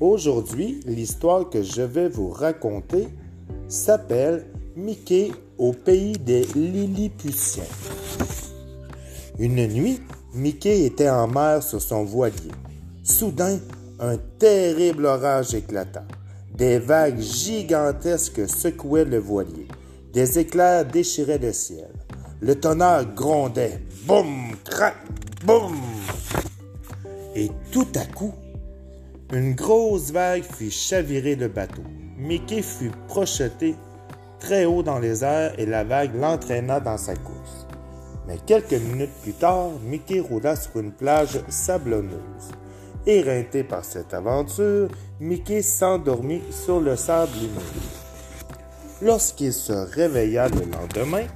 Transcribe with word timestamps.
Aujourd'hui, 0.00 0.80
l'histoire 0.84 1.48
que 1.48 1.62
je 1.62 1.80
vais 1.80 2.10
vous 2.10 2.28
raconter 2.28 3.08
s'appelle 3.66 4.44
Mickey 4.76 5.32
au 5.56 5.72
pays 5.72 6.12
des 6.18 6.44
Lilliputiens. 6.54 7.64
Une 9.38 9.66
nuit, 9.66 10.02
Mickey 10.34 10.84
était 10.84 11.08
en 11.08 11.26
mer 11.28 11.62
sur 11.62 11.80
son 11.80 12.04
voilier. 12.04 12.52
Soudain, 13.02 13.58
un 13.98 14.18
terrible 14.38 15.06
orage 15.06 15.54
éclata. 15.54 16.04
Des 16.54 16.78
vagues 16.78 17.20
gigantesques 17.20 18.46
secouaient 18.46 19.06
le 19.06 19.18
voilier. 19.18 19.66
Des 20.12 20.38
éclairs 20.38 20.84
déchiraient 20.84 21.38
le 21.38 21.54
ciel. 21.54 21.88
Le 22.40 22.54
tonnerre 22.54 23.14
grondait. 23.14 23.80
Boum, 24.04 24.52
crac, 24.62 24.96
boum. 25.46 25.74
Et 27.34 27.50
tout 27.72 27.88
à 27.94 28.04
coup, 28.04 28.34
une 29.32 29.54
grosse 29.54 30.12
vague 30.12 30.44
fit 30.44 30.70
chavirer 30.70 31.34
le 31.34 31.48
bateau. 31.48 31.82
Mickey 32.16 32.62
fut 32.62 32.92
projeté 33.08 33.74
très 34.38 34.64
haut 34.64 34.82
dans 34.82 34.98
les 34.98 35.24
airs 35.24 35.58
et 35.58 35.66
la 35.66 35.82
vague 35.82 36.14
l'entraîna 36.14 36.78
dans 36.78 36.96
sa 36.96 37.14
course. 37.14 37.66
Mais 38.28 38.38
quelques 38.46 38.72
minutes 38.72 39.10
plus 39.22 39.32
tard, 39.32 39.70
Mickey 39.84 40.20
roula 40.20 40.54
sur 40.54 40.78
une 40.78 40.92
plage 40.92 41.40
sablonneuse. 41.48 42.52
Éreinté 43.06 43.64
par 43.64 43.84
cette 43.84 44.14
aventure, 44.14 44.88
Mickey 45.20 45.62
s'endormit 45.62 46.42
sur 46.50 46.80
le 46.80 46.96
sable 46.96 47.36
humide. 47.36 47.82
Lorsqu'il 49.02 49.52
se 49.52 49.72
réveilla 49.72 50.48
le 50.48 50.62
lendemain, 50.70 51.26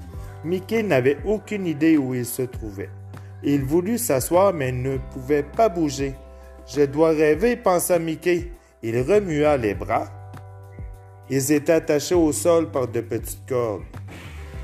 Mickey 0.44 0.82
n'avait 0.82 1.18
aucune 1.24 1.66
idée 1.66 1.96
où 1.96 2.14
il 2.14 2.26
se 2.26 2.42
trouvait. 2.42 2.90
Il 3.42 3.64
voulut 3.64 3.98
s'asseoir 3.98 4.52
mais 4.52 4.72
ne 4.72 4.96
pouvait 5.12 5.42
pas 5.42 5.68
bouger. 5.68 6.14
Je 6.72 6.82
dois 6.82 7.10
rêver, 7.10 7.56
pensa 7.56 7.98
Mickey. 7.98 8.52
Il 8.80 9.00
remua 9.00 9.56
les 9.56 9.74
bras. 9.74 10.06
Ils 11.28 11.50
étaient 11.50 11.72
attachés 11.72 12.14
au 12.14 12.30
sol 12.30 12.70
par 12.70 12.86
de 12.86 13.00
petites 13.00 13.44
cordes. 13.48 13.82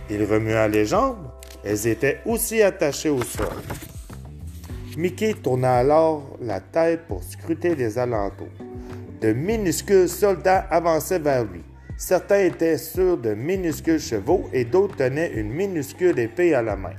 Il 0.08 0.22
remua 0.22 0.68
les 0.68 0.86
jambes. 0.86 1.28
Elles 1.64 1.88
étaient 1.88 2.20
aussi 2.24 2.62
attachées 2.62 3.08
au 3.08 3.22
sol. 3.22 3.48
Mickey 4.96 5.34
tourna 5.34 5.78
alors 5.78 6.36
la 6.40 6.60
tête 6.60 7.08
pour 7.08 7.24
scruter 7.24 7.74
les 7.74 7.98
alentours. 7.98 8.46
De 9.20 9.32
minuscules 9.32 10.08
soldats 10.08 10.64
avançaient 10.70 11.18
vers 11.18 11.44
lui. 11.44 11.62
Certains 11.98 12.40
étaient 12.40 12.78
sur 12.78 13.18
de 13.18 13.34
minuscules 13.34 13.98
chevaux 13.98 14.48
et 14.52 14.64
d'autres 14.64 14.94
tenaient 14.94 15.32
une 15.34 15.50
minuscule 15.50 16.20
épée 16.20 16.54
à 16.54 16.62
la 16.62 16.76
main. 16.76 16.94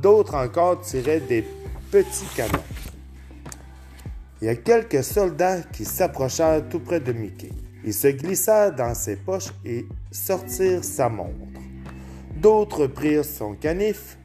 D'autres 0.00 0.36
encore 0.36 0.80
tiraient 0.82 1.20
des 1.20 1.44
petits 1.90 2.28
canons. 2.36 2.62
Il 4.42 4.46
y 4.46 4.48
a 4.48 4.56
quelques 4.56 5.04
soldats 5.04 5.60
qui 5.72 5.84
s'approchèrent 5.84 6.68
tout 6.68 6.80
près 6.80 6.98
de 6.98 7.12
Mickey. 7.12 7.50
Ils 7.84 7.94
se 7.94 8.08
glissèrent 8.08 8.74
dans 8.74 8.92
ses 8.92 9.14
poches 9.14 9.52
et 9.64 9.86
sortirent 10.10 10.82
sa 10.82 11.08
montre. 11.08 11.36
D'autres 12.34 12.88
prirent 12.88 13.24
son 13.24 13.54
canif. 13.54 14.18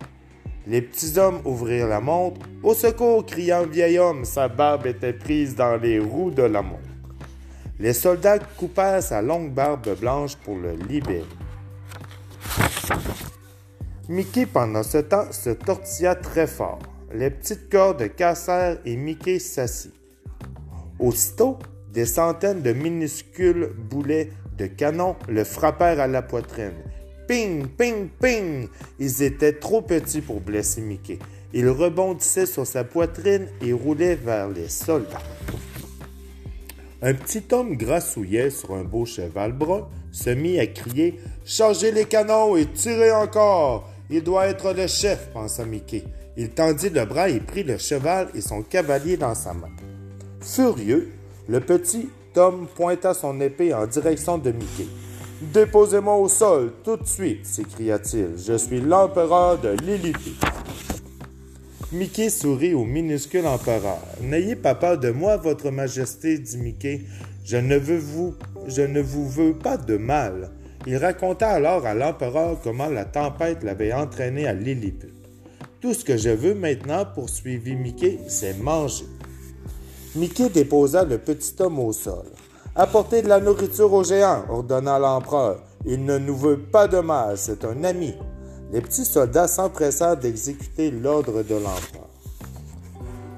Les 0.65 0.81
petits 0.81 1.19
hommes 1.19 1.39
ouvrirent 1.45 1.87
la 1.87 1.99
montre. 1.99 2.41
Au 2.63 2.73
secours, 2.73 3.27
cria 3.27 3.59
un 3.59 3.67
vieil 3.67 3.99
homme, 3.99 4.25
sa 4.25 4.47
barbe 4.47 4.87
était 4.87 5.13
prise 5.13 5.55
dans 5.55 5.77
les 5.77 5.99
roues 5.99 6.31
de 6.31 6.41
la 6.41 6.63
montre. 6.63 6.81
Les 7.77 7.93
soldats 7.93 8.39
coupèrent 8.39 9.03
sa 9.03 9.21
longue 9.21 9.53
barbe 9.53 9.95
blanche 9.99 10.35
pour 10.37 10.57
le 10.57 10.73
libérer. 10.89 11.25
Mickey, 14.09 14.47
pendant 14.47 14.81
ce 14.81 14.97
temps, 14.97 15.31
se 15.31 15.51
tortilla 15.51 16.15
très 16.15 16.47
fort. 16.47 16.79
Les 17.13 17.29
petites 17.29 17.69
cordes 17.69 18.15
cassèrent 18.15 18.79
et 18.83 18.95
Mickey 18.95 19.37
s'assit. 19.37 19.96
Aussitôt, 20.99 21.59
des 21.93 22.05
centaines 22.05 22.61
de 22.61 22.73
minuscules 22.73 23.71
boulets 23.89 24.31
de 24.57 24.65
canon 24.65 25.15
le 25.27 25.43
frappèrent 25.43 25.99
à 25.99 26.07
la 26.07 26.21
poitrine. 26.21 26.73
Ping, 27.27 27.67
ping, 27.67 28.07
ping! 28.21 28.67
Ils 28.99 29.21
étaient 29.21 29.53
trop 29.53 29.81
petits 29.81 30.21
pour 30.21 30.41
blesser 30.41 30.81
Mickey. 30.81 31.19
Il 31.53 31.69
rebondissait 31.69 32.45
sur 32.45 32.65
sa 32.65 32.83
poitrine 32.83 33.47
et 33.61 33.73
roulait 33.73 34.15
vers 34.15 34.49
les 34.49 34.69
soldats. 34.69 35.21
Un 37.01 37.13
petit 37.13 37.43
homme 37.51 37.77
grassouillet 37.77 38.49
sur 38.49 38.73
un 38.73 38.83
beau 38.83 39.05
cheval 39.05 39.51
brun 39.51 39.87
se 40.11 40.31
mit 40.31 40.59
à 40.59 40.65
crier 40.65 41.19
Chargez 41.45 41.91
les 41.91 42.05
canons 42.05 42.57
et 42.57 42.65
tirez 42.65 43.11
encore 43.11 43.87
Il 44.09 44.23
doit 44.23 44.47
être 44.47 44.73
le 44.73 44.87
chef, 44.87 45.29
pensa 45.31 45.63
Mickey. 45.65 46.03
Il 46.37 46.49
tendit 46.49 46.89
le 46.89 47.05
bras 47.05 47.29
et 47.29 47.39
prit 47.39 47.63
le 47.63 47.77
cheval 47.77 48.29
et 48.33 48.41
son 48.41 48.63
cavalier 48.63 49.17
dans 49.17 49.35
sa 49.35 49.53
main. 49.53 49.69
Furieux, 50.41 51.09
le 51.49 51.59
petit 51.59 52.09
homme 52.35 52.67
pointa 52.75 53.13
son 53.13 53.41
épée 53.41 53.73
en 53.73 53.87
direction 53.87 54.37
de 54.37 54.51
Mickey. 54.51 54.87
Déposez-moi 55.41 56.15
au 56.15 56.27
sol 56.27 56.73
tout 56.83 56.97
de 56.97 57.05
suite, 57.05 57.45
s'écria-t-il. 57.45 58.29
Je 58.37 58.57
suis 58.57 58.79
l'empereur 58.79 59.59
de 59.59 59.69
Lilliput. 59.83 60.35
Mickey 61.91 62.29
sourit 62.29 62.73
au 62.73 62.83
minuscule 62.83 63.47
empereur. 63.47 63.99
N'ayez 64.21 64.55
pas 64.55 64.75
peur 64.75 64.97
de 64.97 65.09
moi, 65.09 65.37
votre 65.37 65.71
majesté, 65.71 66.37
dit 66.37 66.57
Mickey. 66.57 67.01
Je 67.43 67.57
ne 67.57 67.77
veux 67.77 67.97
vous, 67.97 68.35
je 68.67 68.81
ne 68.81 69.01
vous 69.01 69.27
veux 69.27 69.53
pas 69.53 69.77
de 69.77 69.97
mal. 69.97 70.51
Il 70.85 70.97
raconta 70.97 71.49
alors 71.49 71.85
à 71.85 71.93
l'empereur 71.93 72.59
comment 72.63 72.87
la 72.87 73.05
tempête 73.05 73.63
l'avait 73.63 73.93
entraîné 73.93 74.47
à 74.47 74.53
Lilliput. 74.53 75.13
Tout 75.81 75.93
ce 75.93 76.03
que 76.03 76.17
je 76.17 76.29
veux 76.29 76.55
maintenant, 76.55 77.05
poursuivit 77.05 77.75
Mickey, 77.75 78.19
c'est 78.27 78.59
manger. 78.59 79.05
Mickey 80.17 80.49
déposa 80.49 81.03
le 81.03 81.19
petit 81.19 81.53
homme 81.59 81.77
au 81.79 81.93
sol. 81.93 82.25
Apportez 82.75 83.21
de 83.21 83.27
la 83.27 83.39
nourriture 83.39 83.93
au 83.93 84.03
géant, 84.03 84.45
ordonna 84.49 84.97
l'empereur. 84.97 85.59
Il 85.85 86.05
ne 86.05 86.17
nous 86.17 86.35
veut 86.35 86.57
pas 86.57 86.87
de 86.87 86.97
mal, 86.97 87.37
c'est 87.37 87.63
un 87.63 87.83
ami. 87.83 88.15
Les 88.71 88.81
petits 88.81 89.05
soldats 89.05 89.47
s'empressèrent 89.47 90.17
d'exécuter 90.17 90.89
l'ordre 90.89 91.43
de 91.43 91.53
l'empereur. 91.53 92.09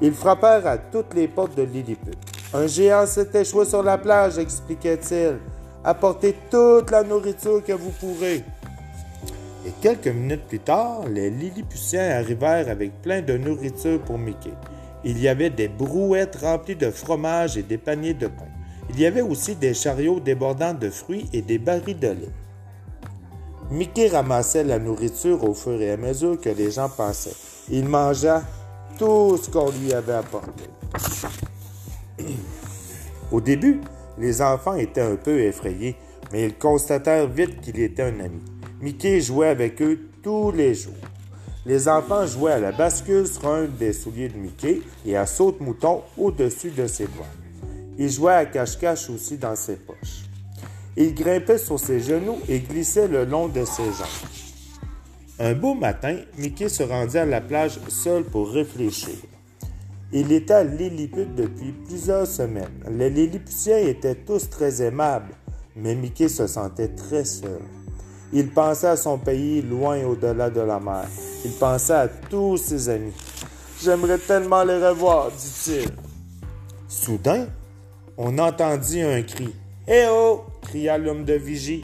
Ils 0.02 0.14
frappèrent 0.14 0.66
à 0.66 0.78
toutes 0.78 1.14
les 1.16 1.28
portes 1.28 1.58
de 1.58 1.64
Lilliput. 1.64 2.16
Un 2.54 2.68
géant 2.68 3.06
s'est 3.06 3.28
échoué 3.34 3.66
sur 3.66 3.84
la 3.84 3.98
plage, 3.98 4.38
expliquait-il. 4.38 5.38
Apportez 5.84 6.34
toute 6.50 6.92
la 6.92 7.04
nourriture 7.04 7.62
que 7.62 7.74
vous 7.74 7.92
pourrez. 8.00 8.46
Et 9.68 9.72
quelques 9.82 10.08
minutes 10.08 10.48
plus 10.48 10.60
tard, 10.60 11.02
les 11.10 11.30
Lilliputiens 11.30 12.10
arrivèrent 12.20 12.70
avec 12.70 13.02
plein 13.02 13.22
de 13.22 13.38
nourriture 13.38 14.00
pour 14.04 14.18
Mickey. 14.18 14.54
Il 15.04 15.20
y 15.20 15.28
avait 15.28 15.50
des 15.50 15.68
brouettes 15.68 16.38
remplies 16.42 16.76
de 16.76 16.92
fromage 16.92 17.58
et 17.58 17.64
des 17.64 17.78
paniers 17.78 18.14
de 18.14 18.28
pain. 18.28 18.48
Il 18.90 19.00
y 19.00 19.06
avait 19.06 19.22
aussi 19.22 19.56
des 19.56 19.74
chariots 19.74 20.20
débordant 20.20 20.74
de 20.74 20.90
fruits 20.90 21.30
et 21.32 21.42
des 21.42 21.58
barils 21.58 21.98
de 21.98 22.08
lait. 22.08 22.34
Mickey 23.72 24.08
ramassait 24.08 24.64
la 24.64 24.80
nourriture 24.80 25.44
au 25.44 25.54
fur 25.54 25.80
et 25.80 25.92
à 25.92 25.98
mesure 25.98 26.40
que 26.42 26.50
les 26.50 26.72
gens 26.72 26.90
passaient. 26.90 27.36
Il 27.70 27.88
mangea 27.88 28.44
tout 28.98 29.38
ce 29.38 29.50
qu'on 29.50 29.70
lui 29.70 29.94
avait 29.94 30.14
apporté. 30.14 30.64
Au 33.32 33.40
début, 33.40 33.80
les 34.18 34.42
enfants 34.42 34.74
étaient 34.74 35.02
un 35.02 35.16
peu 35.16 35.40
effrayés, 35.42 35.96
mais 36.32 36.46
ils 36.46 36.58
constatèrent 36.58 37.28
vite 37.28 37.62
qu'il 37.62 37.80
était 37.80 38.02
un 38.02 38.20
ami. 38.20 38.42
Mickey 38.82 39.22
jouait 39.22 39.50
avec 39.50 39.82
eux 39.84 40.00
tous 40.24 40.52
les 40.52 40.74
jours. 40.74 40.94
Les 41.66 41.90
enfants 41.90 42.26
jouaient 42.26 42.54
à 42.54 42.60
la 42.60 42.72
bascule 42.72 43.28
sur 43.28 43.48
un 43.48 43.66
des 43.66 43.92
souliers 43.92 44.30
de 44.30 44.38
Mickey 44.38 44.82
et 45.06 45.18
à 45.18 45.26
saute-mouton 45.26 46.04
au-dessus 46.18 46.72
de 46.72 46.88
ses 46.88 47.06
doigts. 47.06 47.26
Ils 47.98 48.10
jouaient 48.10 48.34
à 48.34 48.46
cache-cache 48.46 49.10
aussi 49.10 49.38
dans 49.38 49.56
ses 49.56 49.76
poches. 49.76 50.24
Il 50.96 51.14
grimpait 51.14 51.58
sur 51.58 51.80
ses 51.80 52.00
genoux 52.00 52.38
et 52.48 52.60
glissait 52.60 53.08
le 53.08 53.26
long 53.26 53.48
de 53.50 53.66
ses 53.66 53.84
jambes. 53.84 54.30
Un 55.38 55.54
beau 55.54 55.74
matin, 55.74 56.18
Mickey 56.38 56.70
se 56.70 56.84
rendit 56.84 57.18
à 57.18 57.26
la 57.26 57.42
plage 57.42 57.80
seul 57.90 58.24
pour 58.24 58.52
réfléchir. 58.52 59.16
Il 60.12 60.32
était 60.32 60.54
à 60.54 60.64
Lilliput 60.64 61.28
depuis 61.36 61.72
plusieurs 61.72 62.26
semaines. 62.26 62.84
Les 62.90 63.10
Lilliputiens 63.10 63.78
étaient 63.78 64.16
tous 64.16 64.50
très 64.50 64.82
aimables, 64.82 65.34
mais 65.76 65.94
Mickey 65.94 66.30
se 66.30 66.48
sentait 66.48 66.90
très 66.90 67.26
seul. 67.26 67.62
Il 68.32 68.50
pensait 68.50 68.88
à 68.88 68.98
son 68.98 69.18
pays 69.18 69.62
loin 69.62 70.04
au-delà 70.04 70.50
de 70.50 70.62
la 70.62 70.80
mer. 70.80 71.08
Il 71.44 71.52
pensait 71.52 71.94
à 71.94 72.08
tous 72.08 72.58
ses 72.58 72.90
amis. 72.90 73.14
J'aimerais 73.82 74.20
tellement 74.20 74.64
les 74.64 74.78
revoir, 74.78 75.32
dit-il. 75.32 75.90
Soudain, 76.88 77.48
on 78.18 78.38
entendit 78.38 79.02
un 79.02 79.22
cri. 79.24 79.54
Eh 79.88 80.06
oh! 80.10 80.44
cria 80.62 80.98
l'homme 80.98 81.24
de 81.24 81.34
vigie. 81.34 81.84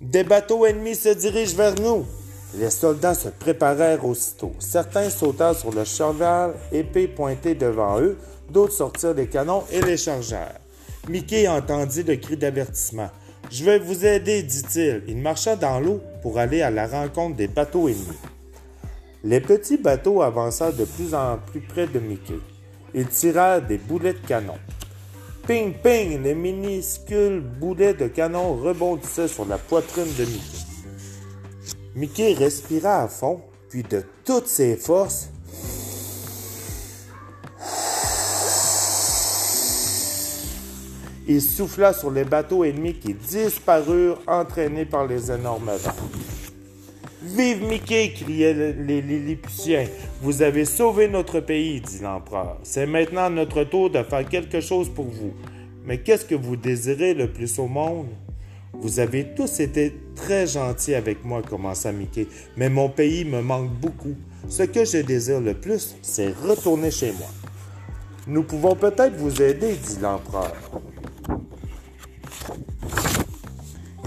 Des 0.00 0.22
bateaux 0.22 0.64
ennemis 0.64 0.94
se 0.94 1.08
dirigent 1.08 1.56
vers 1.56 1.74
nous. 1.80 2.06
Les 2.54 2.70
soldats 2.70 3.14
se 3.14 3.28
préparèrent 3.28 4.04
aussitôt. 4.04 4.52
Certains 4.58 5.10
sautèrent 5.10 5.54
sur 5.54 5.72
le 5.72 5.84
cheval, 5.84 6.54
épée 6.72 7.08
pointée 7.08 7.54
devant 7.54 8.00
eux, 8.00 8.16
d'autres 8.48 8.72
sortirent 8.72 9.14
des 9.14 9.28
canons 9.28 9.64
et 9.70 9.80
les 9.80 9.96
chargèrent. 9.96 10.58
Mickey 11.08 11.48
entendit 11.48 12.02
le 12.02 12.16
cri 12.16 12.36
d'avertissement. 12.36 13.10
Je 13.50 13.64
vais 13.64 13.80
vous 13.80 14.06
aider, 14.06 14.44
dit-il. 14.44 15.02
Il 15.08 15.18
marcha 15.18 15.56
dans 15.56 15.80
l'eau 15.80 16.00
pour 16.22 16.38
aller 16.38 16.62
à 16.62 16.70
la 16.70 16.86
rencontre 16.86 17.36
des 17.36 17.48
bateaux 17.48 17.88
ennemis. 17.88 18.18
Les 19.24 19.40
petits 19.40 19.76
bateaux 19.76 20.22
avancèrent 20.22 20.72
de 20.72 20.84
plus 20.84 21.14
en 21.14 21.36
plus 21.50 21.60
près 21.60 21.88
de 21.88 21.98
Mickey. 21.98 22.38
Ils 22.94 23.08
tirèrent 23.08 23.60
des 23.60 23.78
boulets 23.78 24.12
de 24.12 24.26
canon. 24.26 24.54
Ping, 25.48 25.74
ping, 25.74 26.22
les 26.22 26.34
minuscules 26.34 27.40
boulets 27.40 27.94
de 27.94 28.06
canon 28.06 28.54
rebondissaient 28.54 29.26
sur 29.26 29.44
la 29.44 29.58
poitrine 29.58 30.12
de 30.16 30.24
Mickey. 30.26 30.58
Mickey 31.96 32.34
respira 32.34 33.02
à 33.02 33.08
fond, 33.08 33.40
puis 33.68 33.82
de 33.82 34.04
toutes 34.24 34.46
ses 34.46 34.76
forces, 34.76 35.30
il 41.30 41.40
souffla 41.40 41.92
sur 41.92 42.10
les 42.10 42.24
bateaux 42.24 42.64
ennemis 42.64 42.94
qui 42.94 43.14
disparurent 43.14 44.20
entraînés 44.26 44.84
par 44.84 45.06
les 45.06 45.30
énormes 45.30 45.70
vents. 45.78 45.94
Vive 47.22 47.62
Mickey! 47.62 48.12
criaient 48.12 48.72
les 48.72 49.00
Lilliputiens. 49.00 49.86
Vous 50.22 50.42
avez 50.42 50.64
sauvé 50.64 51.06
notre 51.06 51.38
pays, 51.38 51.80
dit 51.80 52.00
l'empereur. 52.02 52.58
C'est 52.64 52.86
maintenant 52.86 53.30
notre 53.30 53.62
tour 53.62 53.90
de 53.90 54.02
faire 54.02 54.28
quelque 54.28 54.60
chose 54.60 54.88
pour 54.88 55.04
vous. 55.04 55.32
Mais 55.84 55.98
qu'est-ce 55.98 56.24
que 56.24 56.34
vous 56.34 56.56
désirez 56.56 57.14
le 57.14 57.28
plus 57.30 57.60
au 57.60 57.68
monde? 57.68 58.08
Vous 58.72 58.98
avez 58.98 59.32
tous 59.36 59.60
été 59.60 59.94
très 60.16 60.48
gentils 60.48 60.96
avec 60.96 61.24
moi, 61.24 61.42
commença 61.42 61.92
Mickey, 61.92 62.26
mais 62.56 62.68
mon 62.68 62.88
pays 62.88 63.24
me 63.24 63.40
manque 63.40 63.70
beaucoup. 63.70 64.16
Ce 64.48 64.64
que 64.64 64.84
je 64.84 64.98
désire 64.98 65.40
le 65.40 65.54
plus, 65.54 65.94
c'est 66.02 66.34
retourner 66.44 66.90
chez 66.90 67.12
moi. 67.12 67.28
Nous 68.26 68.42
pouvons 68.42 68.74
peut-être 68.74 69.14
vous 69.16 69.40
aider, 69.40 69.74
dit 69.74 70.00
l'empereur. 70.02 70.52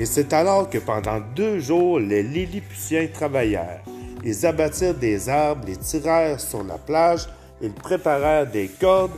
Et 0.03 0.05
c'est 0.05 0.33
alors 0.33 0.69
que 0.69 0.79
pendant 0.79 1.21
deux 1.33 1.59
jours, 1.59 1.97
les 1.97 2.23
Lilliputiens 2.23 3.07
travaillèrent. 3.07 3.79
Ils 4.25 4.45
abattirent 4.45 4.95
des 4.95 5.29
arbres, 5.29 5.63
les 5.65 5.77
tirèrent 5.77 6.41
sur 6.41 6.61
la 6.61 6.77
plage, 6.77 7.29
ils 7.61 7.71
préparèrent 7.71 8.51
des 8.51 8.67
cordes, 8.67 9.13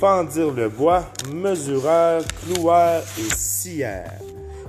fendirent 0.00 0.52
le 0.52 0.70
bois, 0.70 1.04
mesurèrent, 1.30 2.22
clouèrent 2.46 3.02
et 3.18 3.34
scièrent. 3.34 4.20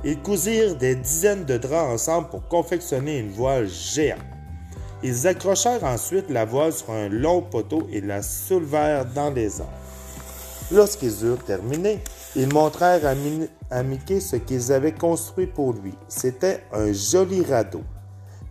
Ils 0.04 0.19
cousirent 0.19 0.75
des 0.75 0.95
dizaines 0.95 1.45
de 1.45 1.57
draps 1.57 1.94
ensemble 1.94 2.27
pour 2.27 2.45
confectionner 2.50 3.19
une 3.19 3.31
voile 3.31 3.69
géante. 3.69 4.19
Ils 5.01 5.27
accrochèrent 5.27 5.86
ensuite 5.86 6.30
la 6.30 6.44
voile 6.44 6.74
sur 6.74 6.92
un 6.92 7.07
long 7.07 7.42
poteau 7.42 7.88
et 7.89 8.01
la 8.01 8.21
soulevèrent 8.21 9.06
dans 9.06 9.30
les 9.30 9.62
airs. 9.62 9.68
Lorsqu'ils 10.74 11.24
eurent 11.24 11.45
terminé, 11.45 12.01
ils 12.35 12.51
montrèrent 12.51 13.15
à, 13.69 13.83
Mickey 13.83 14.19
ce 14.19 14.35
qu'ils 14.38 14.71
avaient 14.71 14.94
construit 14.94 15.47
pour 15.47 15.74
lui. 15.74 15.94
C'était 16.07 16.62
un 16.71 16.91
joli 16.91 17.44
radeau. 17.44 17.81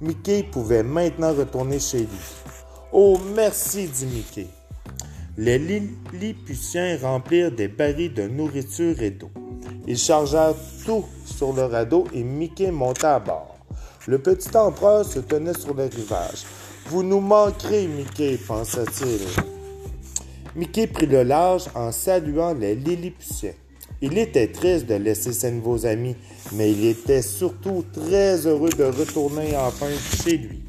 Mickey 0.00 0.44
pouvait 0.44 0.82
maintenant 0.82 1.32
retourner 1.32 1.78
chez 1.78 2.00
lui. 2.00 2.08
Oh, 2.92 3.18
merci, 3.34 3.88
dit 3.88 4.06
Mickey. 4.06 4.46
Les 5.36 5.58
Lilliputiens 5.58 6.98
remplirent 7.00 7.52
des 7.52 7.68
barils 7.68 8.12
de 8.12 8.28
nourriture 8.28 9.00
et 9.00 9.10
d'eau. 9.10 9.30
Ils 9.86 9.98
chargèrent 9.98 10.54
tout 10.84 11.04
sur 11.24 11.52
le 11.52 11.64
radeau 11.64 12.04
et 12.12 12.22
Mickey 12.22 12.70
monta 12.70 13.16
à 13.16 13.18
bord. 13.18 13.56
Le 14.06 14.18
petit 14.18 14.56
empereur 14.56 15.04
se 15.04 15.20
tenait 15.20 15.54
sur 15.54 15.74
le 15.74 15.84
rivage. 15.84 16.44
Vous 16.86 17.02
nous 17.02 17.20
manquerez, 17.20 17.86
Mickey, 17.86 18.38
pensa-t-il. 18.46 19.20
Mickey 20.54 20.86
prit 20.86 21.06
le 21.06 21.22
large 21.22 21.64
en 21.74 21.90
saluant 21.92 22.52
les 22.52 22.74
Lilliputiens. 22.74 23.54
Il 24.04 24.18
était 24.18 24.48
triste 24.48 24.86
de 24.86 24.94
laisser 24.94 25.32
ses 25.32 25.52
nouveaux 25.52 25.86
amis, 25.86 26.16
mais 26.50 26.72
il 26.72 26.86
était 26.86 27.22
surtout 27.22 27.84
très 27.92 28.48
heureux 28.48 28.70
de 28.70 28.82
retourner 28.82 29.56
enfin 29.56 29.90
chez 30.24 30.38
lui. 30.38 30.60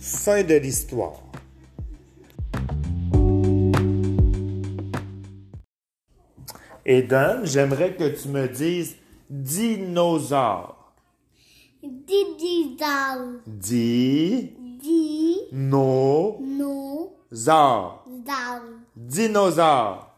Fin 0.00 0.42
de 0.42 0.56
l'histoire. 0.56 1.22
Eden, 6.84 7.42
j'aimerais 7.44 7.94
que 7.94 8.08
tu 8.08 8.28
me 8.28 8.48
dises 8.48 8.96
dinosaure. 9.30 10.92
Dinosaure. 11.80 13.40
Di. 13.46 14.50
Di. 14.82 15.36
No. 15.52 16.38
No. 16.40 17.12
Zar. 17.32 18.04
Zar. 19.52 20.09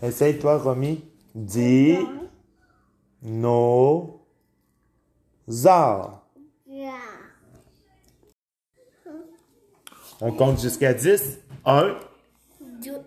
Dinosaure. 0.00 0.02
Essaye-toi, 0.02 0.58
Romy. 0.58 1.04
Di. 1.34 1.98
No. 3.22 4.24
Zar. 5.48 6.22
On 10.20 10.32
compte 10.32 10.60
jusqu'à 10.60 10.92
10. 10.92 11.38
1, 11.64 11.96
Deux. 12.82 13.00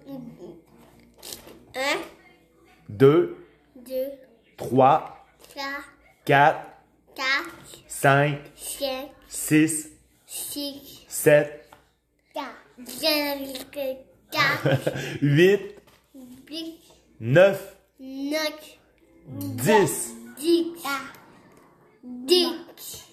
Un. 1.75 1.99
2, 2.89 3.37
Deux. 3.75 3.93
3, 4.57 5.25
Trois. 5.49 5.63
4, 6.25 6.59
Quatre. 7.15 7.35
5, 7.87 8.37
Cinq. 8.55 9.09
6, 9.27 9.89
Six. 10.25 11.05
7, 11.07 11.69
Quatre. 12.33 12.45
Cinq. 12.87 13.67
Quatre. 14.31 14.69
8, 15.21 15.75
Huit. 16.51 16.81
9, 17.21 17.57
Neuf. 17.97 18.77
10. 19.63 20.11
Dix. 20.37 20.83
Dix. 22.03 23.05